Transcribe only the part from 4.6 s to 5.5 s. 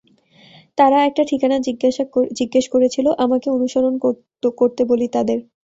করতে বলি তাদের।